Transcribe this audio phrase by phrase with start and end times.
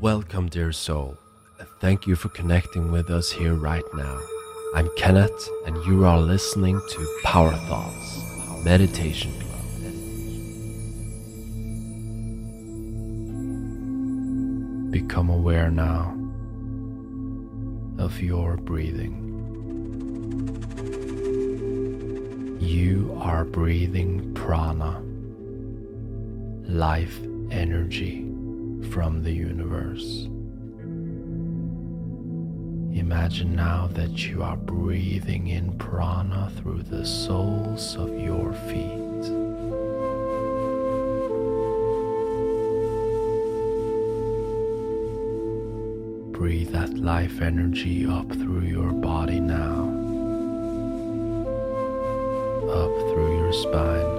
[0.00, 1.18] Welcome, dear soul.
[1.78, 4.18] Thank you for connecting with us here right now.
[4.74, 8.22] I'm Kenneth, and you are listening to Power Thoughts
[8.64, 9.60] Meditation Club.
[14.90, 16.16] Become aware now
[17.98, 19.18] of your breathing.
[22.58, 25.02] You are breathing prana,
[26.66, 28.29] life energy
[28.90, 30.26] from the universe.
[32.98, 39.22] Imagine now that you are breathing in prana through the soles of your feet.
[46.32, 49.84] Breathe that life energy up through your body now,
[52.68, 54.18] up through your spine,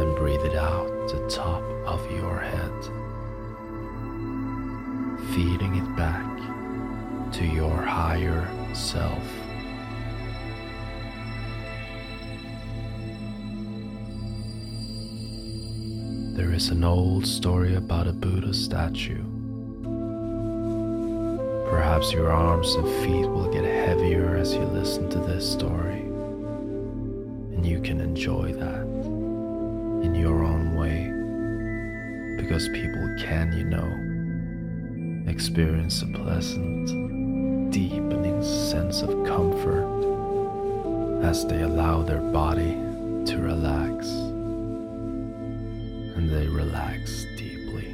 [0.00, 1.69] and breathe it out the top
[2.12, 2.72] your head,
[5.34, 9.22] feeding it back to your higher self.
[16.36, 19.24] There is an old story about a Buddha statue.
[21.68, 26.00] Perhaps your arms and feet will get heavier as you listen to this story,
[27.52, 28.86] and you can enjoy that
[30.04, 30.39] in your
[32.40, 36.88] because people can, you know, experience a pleasant,
[37.70, 39.86] deepening sense of comfort
[41.22, 42.72] as they allow their body
[43.26, 44.08] to relax
[46.16, 47.86] and they relax deeply.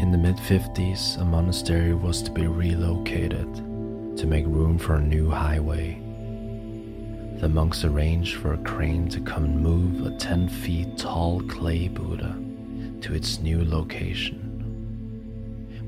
[0.00, 3.54] In the mid 50s, a monastery was to be relocated
[4.18, 6.03] to make room for a new highway.
[7.44, 11.88] The monks arranged for a crane to come and move a 10 feet tall clay
[11.88, 12.34] Buddha
[13.02, 14.38] to its new location.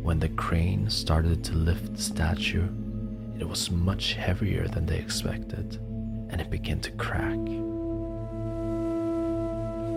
[0.03, 2.69] When the crane started to lift the statue,
[3.39, 5.79] it was much heavier than they expected,
[6.29, 7.39] and it began to crack.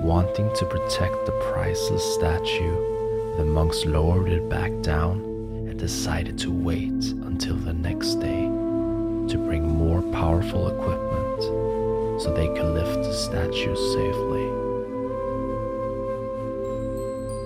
[0.01, 5.19] Wanting to protect the priceless statue, the monks lowered it back down
[5.67, 11.28] and decided to wait until the next day to bring more powerful equipment
[12.19, 14.47] so they could lift the statue safely.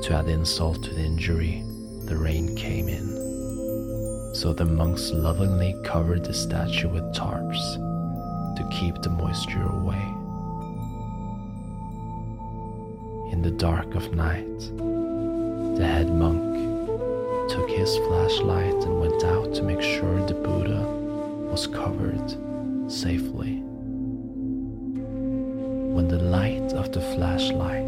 [0.03, 1.63] To add insult to the injury,
[2.05, 4.33] the rain came in.
[4.35, 7.75] So the monks lovingly covered the statue with tarps
[8.57, 10.01] to keep the moisture away.
[13.31, 14.59] In the dark of night,
[15.77, 20.81] the head monk took his flashlight and went out to make sure the Buddha
[21.51, 22.35] was covered
[22.91, 23.63] safely.
[26.33, 27.85] Light of the flashlight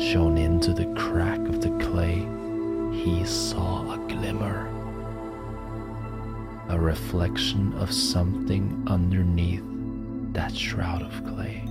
[0.00, 2.20] shone into the crack of the clay,
[2.92, 4.68] he saw a glimmer,
[6.68, 9.64] a reflection of something underneath
[10.32, 11.64] that shroud of clay.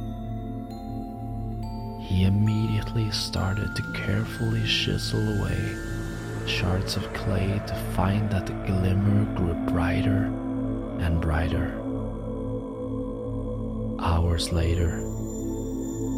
[2.01, 5.78] He immediately started to carefully chisel away
[6.45, 10.25] shards of clay to find that the glimmer grew brighter
[11.00, 11.72] and brighter.
[14.01, 15.15] Hours later,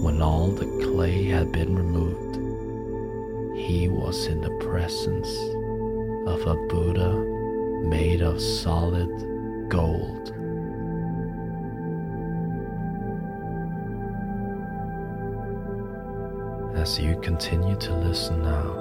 [0.01, 2.35] when all the clay had been removed,
[3.57, 5.27] he was in the presence
[6.27, 7.13] of a Buddha
[7.87, 9.09] made of solid
[9.69, 10.33] gold.
[16.75, 18.73] As you continue to listen now,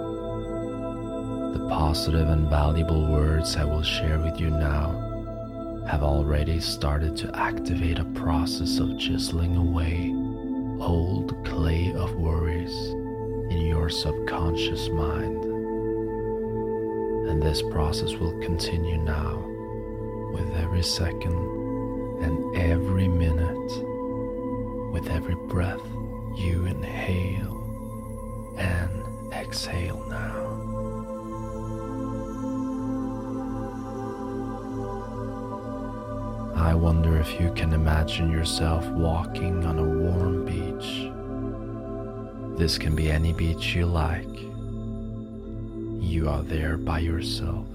[1.55, 7.35] the positive and valuable words I will share with you now have already started to
[7.35, 10.26] activate a process of chiseling away
[10.81, 12.91] old clay of worries
[13.51, 15.45] in your subconscious mind.
[17.29, 19.39] And this process will continue now
[20.33, 21.37] with every second
[22.23, 23.73] and every minute,
[24.93, 25.85] with every breath
[26.37, 27.57] you inhale
[28.59, 30.46] and exhale now.
[36.67, 41.09] I wonder if you can imagine yourself walking on a warm beach.
[42.59, 44.41] This can be any beach you like.
[46.03, 47.69] You are there by yourself.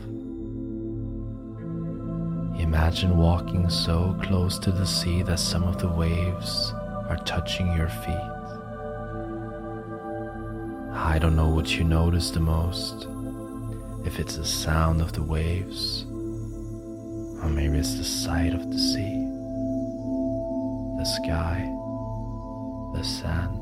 [2.60, 6.74] Imagine walking so close to the sea that some of the waves
[7.08, 8.30] are touching your feet.
[10.94, 13.08] I don't know what you notice the most,
[14.04, 16.08] if it's the sound of the waves
[17.42, 19.26] or maybe it's the sight of the sea,
[20.98, 21.60] the sky,
[22.94, 23.58] the sand.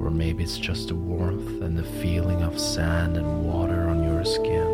[0.00, 4.24] Or maybe it's just the warmth and the feeling of sand and water on your
[4.24, 4.66] skin.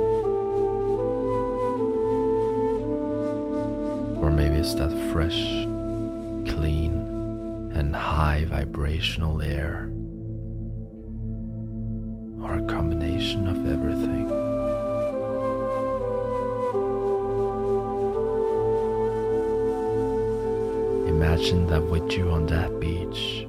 [4.23, 5.41] Or maybe it's that fresh,
[6.55, 9.91] clean, and high vibrational air.
[12.43, 14.44] Or a combination of everything.
[21.35, 23.45] Imagine that with you on that beach,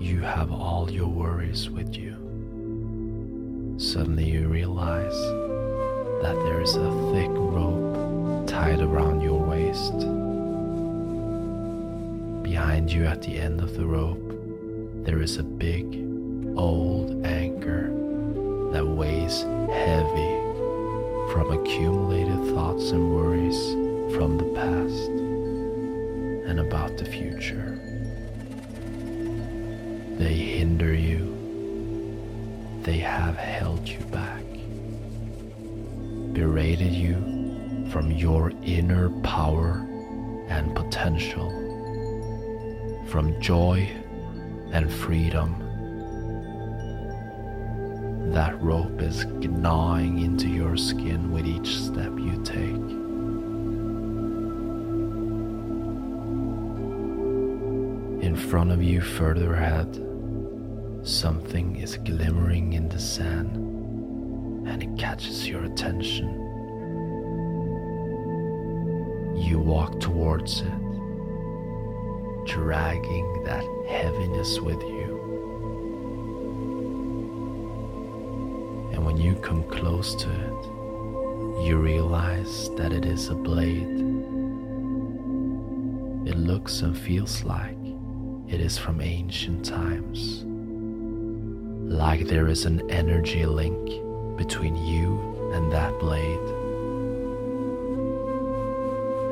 [0.00, 2.16] you have all your worries with you.
[3.78, 5.14] Suddenly you realize
[6.22, 9.92] that there is a thick rope tied around your waist.
[12.42, 15.84] Behind you at the end of the rope, there is a big,
[16.58, 17.86] old anchor
[18.72, 20.34] that weighs heavy
[21.32, 23.74] from accumulated thoughts and worries
[24.16, 25.25] from the past
[26.46, 27.78] and about the future.
[30.18, 34.44] They hinder you, they have held you back,
[36.32, 37.16] berated you
[37.90, 39.86] from your inner power
[40.48, 41.50] and potential,
[43.08, 43.88] from joy
[44.72, 45.62] and freedom.
[48.32, 53.05] That rope is gnawing into your skin with each step you take.
[58.36, 59.94] In front of you, further ahead,
[61.02, 63.56] something is glimmering in the sand
[64.68, 66.28] and it catches your attention.
[69.38, 70.82] You walk towards it,
[72.44, 75.16] dragging that heaviness with you.
[78.92, 83.96] And when you come close to it, you realize that it is a blade.
[86.28, 87.75] It looks and feels like
[88.48, 90.44] it is from ancient times.
[91.92, 96.40] Like there is an energy link between you and that blade.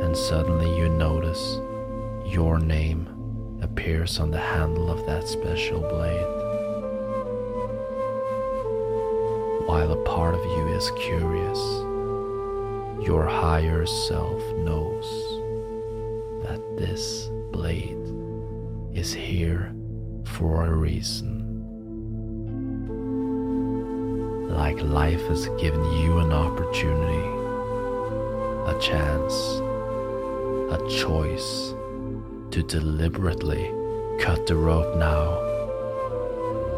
[0.05, 1.61] And suddenly you notice
[2.27, 3.09] your name
[3.63, 6.27] appears on the handle of that special blade.
[9.67, 11.59] While a part of you is curious,
[13.07, 15.05] your higher self knows
[16.43, 17.31] that this
[18.95, 19.75] is here
[20.25, 21.43] for a reason.
[24.49, 27.27] Like life has given you an opportunity,
[28.71, 29.35] a chance,
[30.71, 31.75] a choice
[32.53, 33.73] to deliberately
[34.21, 35.41] cut the rope now.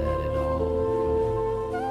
[0.00, 0.58] Let it all
[1.70, 1.82] go.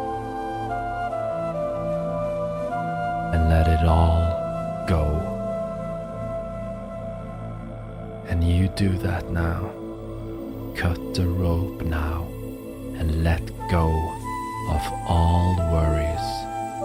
[3.32, 5.06] And let it all go.
[8.28, 9.85] And you do that now.
[10.86, 12.28] Cut the rope now
[13.00, 13.42] and let
[13.72, 13.90] go
[14.70, 16.28] of all worries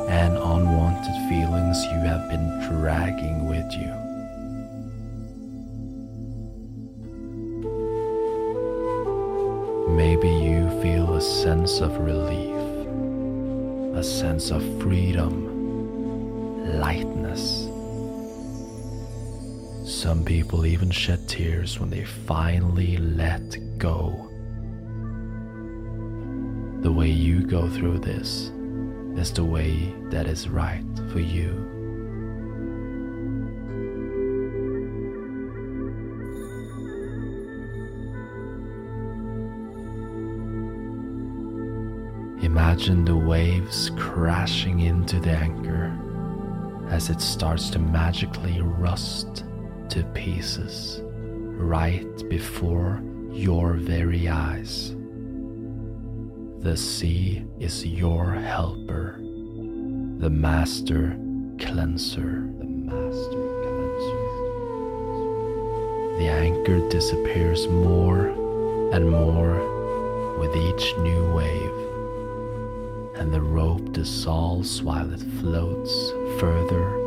[0.08, 3.92] and unwanted feelings you have been dragging with you.
[9.94, 12.56] Maybe you feel a sense of relief,
[13.98, 15.34] a sense of freedom,
[16.80, 17.68] lightness.
[19.84, 24.30] Some people even shed tears when they finally let go.
[26.82, 28.52] The way you go through this
[29.16, 31.48] is the way that is right for you.
[42.42, 45.96] Imagine the waves crashing into the anchor
[46.90, 49.44] as it starts to magically rust
[49.88, 54.94] to pieces right before your very eyes.
[56.60, 59.16] The sea is your helper,
[60.18, 61.16] the master
[61.58, 64.30] cleanser, the master cleanser.
[66.18, 68.26] The anchor disappears more
[68.92, 71.72] and more with each new wave,
[73.16, 76.10] and the rope dissolves while it floats
[76.40, 76.98] further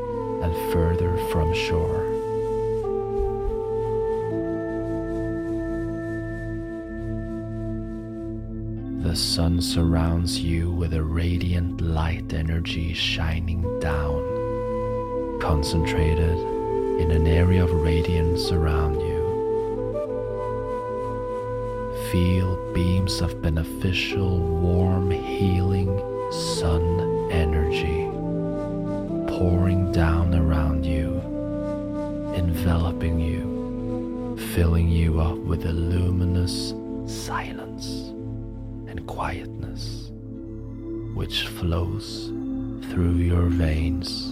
[0.42, 2.03] and further from shore.
[9.34, 14.22] Sun surrounds you with a radiant light energy shining down,
[15.42, 16.38] concentrated
[17.02, 19.24] in an area of radiance around you.
[22.12, 25.98] Feel beams of beneficial, warm, healing
[26.32, 28.04] sun energy
[29.36, 31.10] pouring down around you,
[32.36, 36.76] enveloping you, filling you up with a luminous
[37.08, 38.13] silence
[39.08, 40.12] quietness
[41.14, 42.32] which flows
[42.90, 44.32] through your veins,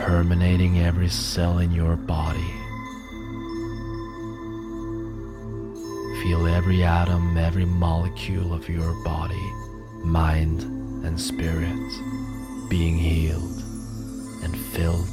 [0.00, 2.52] permeating every cell in your body.
[6.22, 9.52] Feel every atom, every molecule of your body,
[10.02, 10.62] mind,
[11.04, 11.92] and spirit
[12.68, 13.62] being healed
[14.42, 15.08] and filled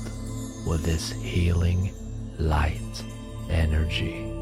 [0.66, 1.94] with this healing
[2.40, 3.04] light
[3.50, 4.33] energy.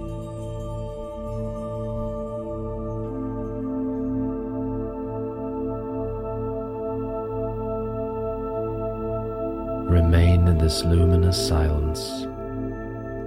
[9.92, 12.26] Remain in this luminous silence,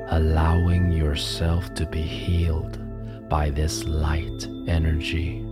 [0.08, 2.78] allowing yourself to be healed
[3.28, 5.44] by this light energy.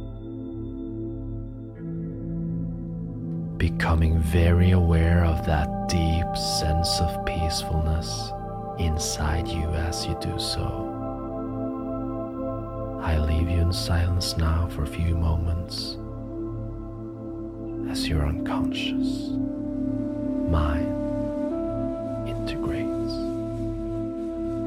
[3.58, 8.32] Becoming very aware of that deep sense of peacefulness
[8.78, 10.88] inside you as you do so.
[13.02, 15.98] I leave you in silence now for a few moments
[17.90, 19.28] as your unconscious
[20.48, 20.91] mind
[22.26, 23.12] integrates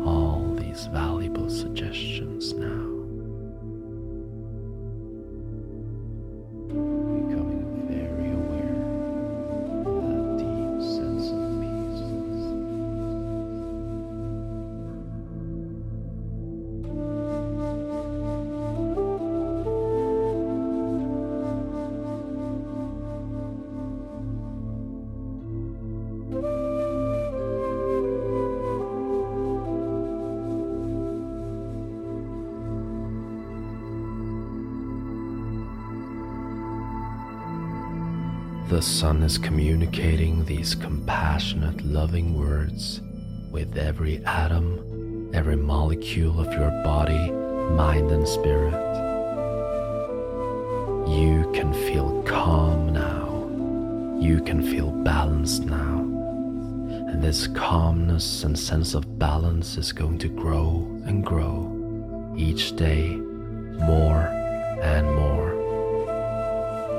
[0.06, 2.95] all these valuable suggestions now.
[38.76, 43.00] The sun is communicating these compassionate, loving words
[43.50, 47.32] with every atom, every molecule of your body,
[47.72, 48.74] mind, and spirit.
[51.08, 53.48] You can feel calm now.
[54.20, 56.00] You can feel balanced now.
[57.10, 63.16] And this calmness and sense of balance is going to grow and grow each day
[63.88, 64.28] more
[64.82, 65.45] and more.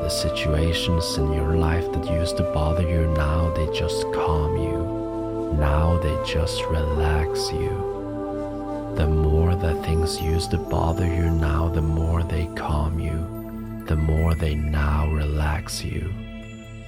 [0.07, 5.59] The situations in your life that used to bother you now, they just calm you.
[5.59, 8.93] Now they just relax you.
[8.95, 13.85] The more that things used to bother you now, the more they calm you.
[13.87, 16.15] The more they now relax you.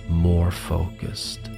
[0.08, 1.50] More focused,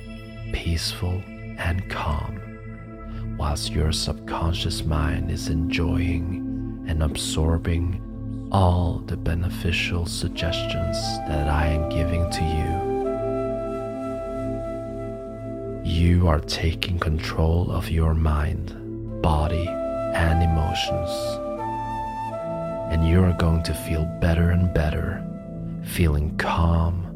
[0.54, 1.22] peaceful,
[1.58, 3.36] and calm.
[3.36, 8.09] Whilst your subconscious mind is enjoying and absorbing
[8.52, 10.96] all the beneficial suggestions
[11.28, 12.90] that I am giving to you.
[15.84, 18.74] You are taking control of your mind,
[19.22, 21.10] body, and emotions.
[22.92, 25.24] And you are going to feel better and better,
[25.84, 27.06] feeling calm,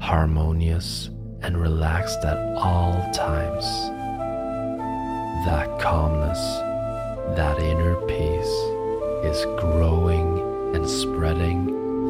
[0.00, 1.10] harmonious,
[1.42, 3.64] and relaxed at all times.
[5.44, 6.38] That calmness,
[7.36, 8.56] that inner peace
[9.22, 11.66] is growing and spreading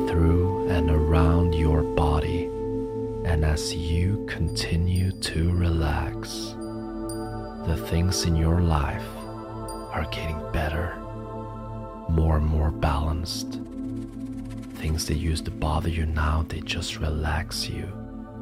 [0.08, 2.44] through and around your body.
[3.24, 6.54] And as you continue to relax,
[7.66, 9.06] the things in your life
[9.92, 10.96] are getting better,
[12.08, 13.60] more and more balanced.
[14.76, 17.86] Things that used to bother you now, they just relax you.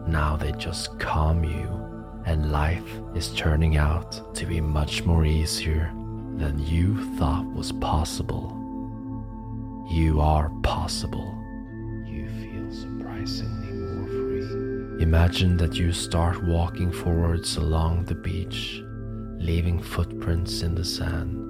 [0.07, 5.91] Now they just calm you, and life is turning out to be much more easier
[6.37, 8.66] than you thought was possible.
[9.89, 11.37] You are possible.
[12.05, 15.03] You feel surprisingly more free.
[15.03, 18.83] Imagine that you start walking forwards along the beach,
[19.39, 21.43] leaving footprints in the sand.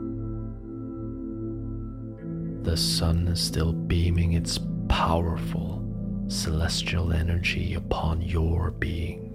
[2.64, 5.82] The sun is still beaming its powerful
[6.28, 9.32] celestial energy upon your being.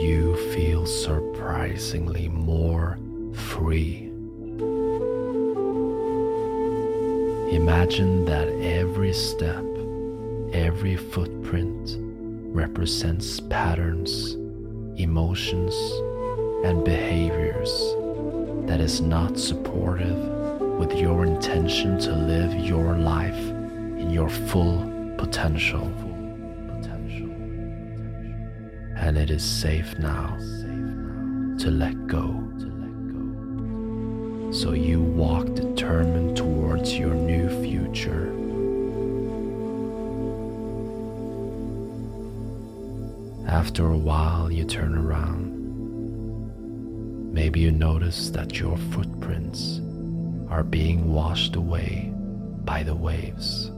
[0.00, 2.98] You feel surprisingly more
[3.34, 4.11] free.
[7.52, 9.62] Imagine that every step,
[10.54, 14.36] every footprint represents patterns,
[14.96, 15.74] emotions,
[16.64, 17.70] and behaviors
[18.66, 20.16] that is not supportive
[20.78, 23.50] with your intention to live your life
[24.00, 25.84] in your full potential.
[28.96, 30.38] And it is safe now
[31.58, 32.42] to let go.
[34.52, 38.28] So you walk determined towards your new future.
[43.48, 45.52] After a while, you turn around
[47.32, 49.80] Maybe you notice that your footprints
[50.50, 52.12] are being washed away
[52.62, 53.70] by the waves.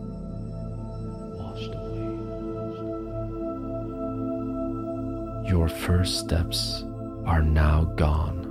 [5.48, 6.82] Your first steps
[7.26, 8.43] are now gone.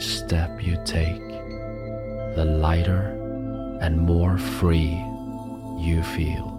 [0.00, 1.28] Each step you take,
[2.34, 3.16] the lighter
[3.82, 5.04] and more free
[5.78, 6.56] you feel.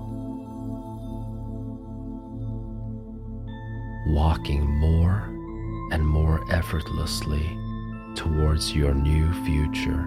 [4.10, 5.24] Walking more
[5.92, 7.58] and more effortlessly
[8.16, 10.06] towards your new future.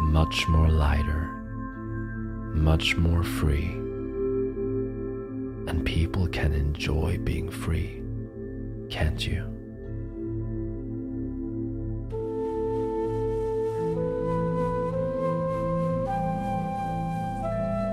[0.00, 1.28] Much more lighter,
[2.52, 3.70] much more free,
[5.68, 8.02] and people can enjoy being free,
[8.88, 9.59] can't you?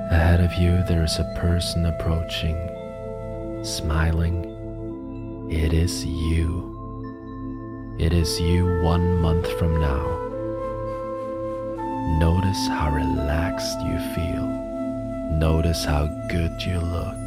[0.09, 2.55] Ahead of you, there is a person approaching,
[3.61, 4.45] smiling.
[5.51, 7.95] It is you.
[7.99, 10.05] It is you one month from now.
[12.19, 14.47] Notice how relaxed you feel.
[15.39, 17.17] Notice how good you look.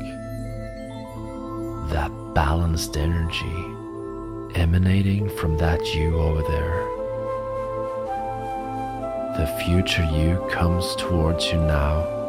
[1.91, 3.77] That balanced energy
[4.59, 6.87] emanating from that you over there.
[9.37, 12.20] The future you comes towards you now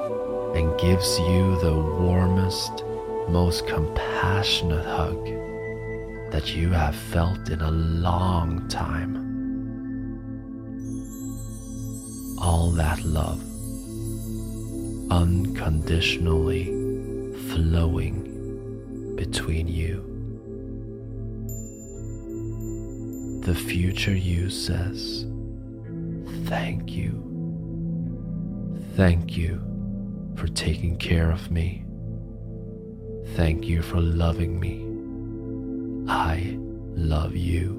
[0.55, 2.83] and gives you the warmest,
[3.29, 5.25] most compassionate hug
[6.31, 9.15] that you have felt in a long time.
[12.39, 13.41] All that love
[15.11, 16.65] unconditionally
[17.49, 20.07] flowing between you.
[23.45, 25.25] The future you says,
[26.45, 27.27] Thank you.
[28.95, 29.70] Thank you
[30.35, 31.85] for taking care of me.
[33.35, 34.85] Thank you for loving me.
[36.11, 36.57] I
[36.95, 37.77] love you.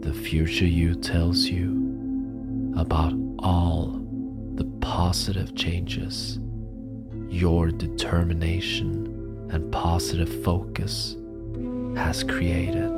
[0.00, 4.00] The future you tells you about all
[4.54, 6.38] the positive changes
[7.30, 11.16] your determination and positive focus
[11.94, 12.97] has created.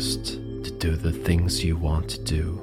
[0.00, 2.58] Focused to do the things you want to do,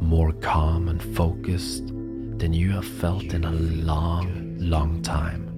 [0.00, 1.88] more calm and focused
[2.38, 5.48] than you have felt in a long, long time.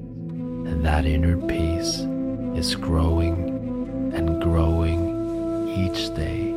[0.67, 1.99] And that inner peace
[2.57, 6.49] is growing and growing each day.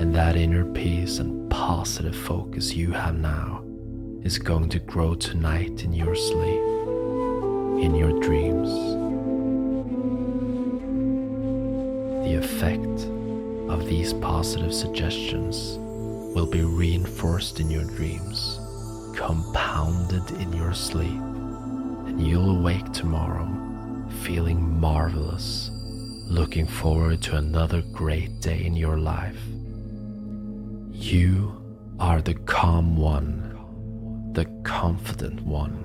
[0.00, 3.64] And that inner peace and positive focus you have now
[4.24, 6.64] is going to grow tonight in your sleep,
[7.82, 9.09] in your dreams
[12.30, 13.08] the effect
[13.68, 15.76] of these positive suggestions
[16.32, 18.60] will be reinforced in your dreams,
[19.16, 21.20] compounded in your sleep,
[22.06, 23.48] and you'll awake tomorrow
[24.22, 25.70] feeling marvelous,
[26.28, 29.42] looking forward to another great day in your life.
[30.92, 31.60] You
[31.98, 35.82] are the calm one, the confident one,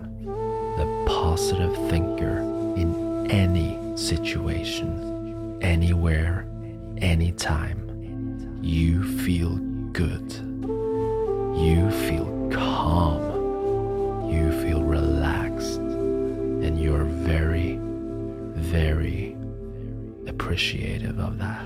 [0.77, 2.38] the positive thinker
[2.77, 5.14] in any situation
[5.61, 6.47] anywhere,
[6.97, 8.59] anytime.
[8.61, 9.55] You feel
[9.91, 10.33] good.
[11.57, 14.29] You feel calm.
[14.31, 15.77] You feel relaxed.
[15.79, 17.79] And you're very,
[18.55, 19.35] very
[20.27, 21.65] appreciative of that.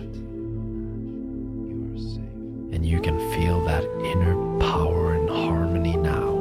[2.71, 6.36] And you can feel that inner power and harmony now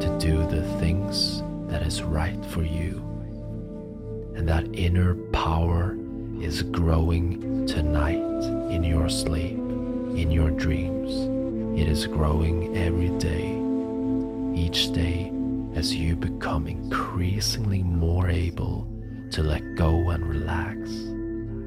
[0.00, 3.02] to do the things that is right for you.
[4.36, 5.14] And that inner
[6.54, 8.22] is growing tonight
[8.70, 9.58] in your sleep,
[10.16, 11.10] in your dreams.
[11.76, 13.48] It is growing every day,
[14.54, 15.32] each day
[15.74, 18.88] as you become increasingly more able
[19.32, 20.78] to let go and relax,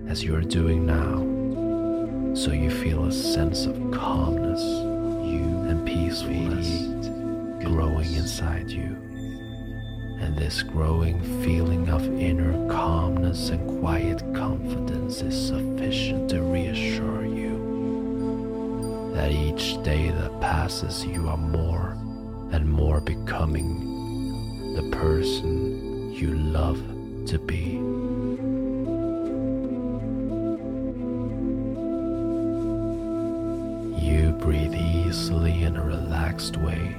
[0.10, 1.18] as you are doing now.
[2.34, 4.64] So you feel a sense of calmness
[5.70, 6.70] and peacefulness
[7.62, 9.07] growing inside you
[10.38, 19.32] this growing feeling of inner calmness and quiet confidence is sufficient to reassure you that
[19.32, 21.98] each day that passes you are more
[22.52, 26.78] and more becoming the person you love
[27.26, 27.82] to be.
[34.00, 36.96] You breathe easily in a relaxed way.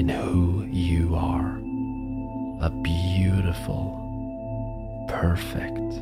[0.00, 1.58] In who you are.
[2.62, 3.84] A beautiful,
[5.10, 5.92] perfect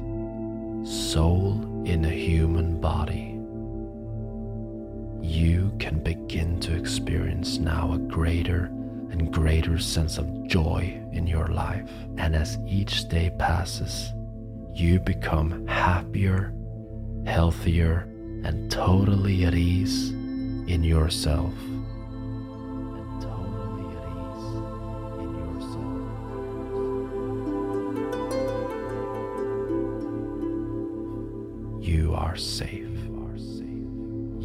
[0.87, 3.35] soul in a human body.
[5.21, 8.67] You can begin to experience now a greater
[9.11, 11.91] and greater sense of joy in your life.
[12.19, 14.13] And as each day passes,
[14.73, 16.55] you become happier,
[17.27, 18.07] healthier,
[18.45, 21.53] and totally at ease in yourself.
[32.39, 32.89] Safe.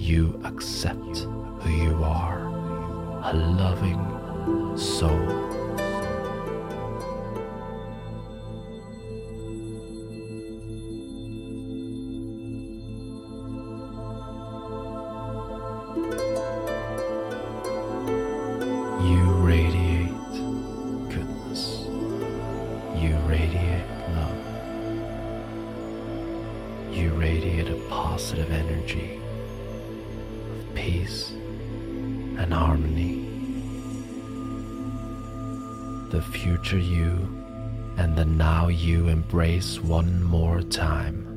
[0.04, 1.20] You accept
[1.62, 2.40] who you are.
[3.24, 5.43] A loving soul.
[36.64, 37.12] Future you
[37.98, 41.28] and the now you embrace one more time.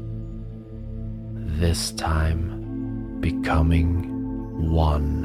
[1.59, 5.25] This time becoming one.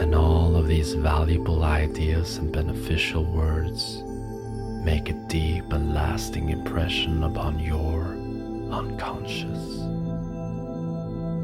[0.00, 4.02] And all of these valuable ideas and beneficial words
[4.84, 8.06] make a deep and lasting impression upon your
[8.72, 9.78] unconscious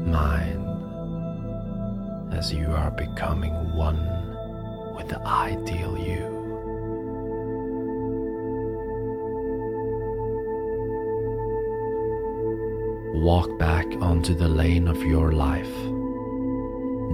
[0.05, 0.68] mind
[2.31, 3.99] as you are becoming one
[4.95, 6.39] with the ideal you.
[13.21, 15.75] Walk back onto the lane of your life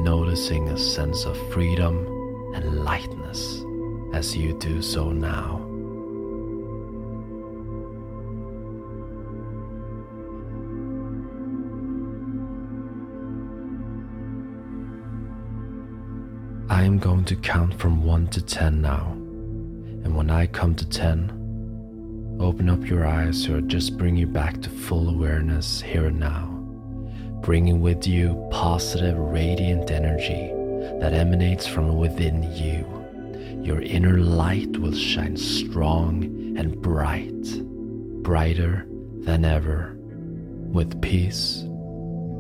[0.06, 2.06] noticing a sense of freedom
[2.54, 3.66] and lightness
[4.14, 5.65] as you do so now.
[17.06, 22.68] Going to count from 1 to 10 now, and when I come to 10, open
[22.68, 26.48] up your eyes or just bring you back to full awareness here and now
[27.44, 30.52] bringing with you positive, radiant energy
[31.00, 32.84] that emanates from within you.
[33.64, 36.24] Your inner light will shine strong
[36.58, 37.62] and bright,
[38.24, 38.88] brighter
[39.20, 41.60] than ever, with peace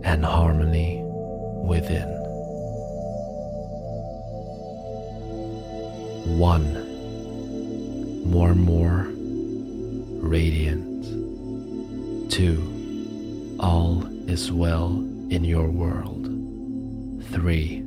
[0.04, 2.14] and harmony within.
[6.26, 6.74] One,
[8.30, 9.08] more and more
[10.28, 11.06] radiant.
[12.32, 14.90] Two, all is well
[15.30, 16.26] in your world.
[17.32, 17.84] 3.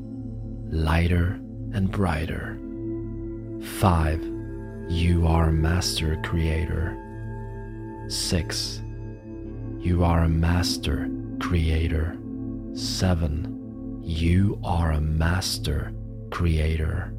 [0.71, 1.41] Lighter
[1.73, 2.57] and brighter.
[3.81, 4.23] 5.
[4.89, 6.97] You are a master creator.
[8.09, 8.81] 6.
[9.79, 12.17] You are a master creator.
[12.75, 14.01] 7.
[14.05, 15.93] You are a master
[16.31, 17.13] creator.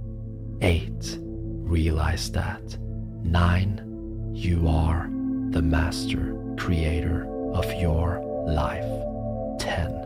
[0.61, 1.19] 8.
[1.21, 2.77] Realize that.
[3.23, 4.31] 9.
[4.33, 5.09] You are
[5.51, 8.83] the master creator of your life.
[9.59, 9.98] 10.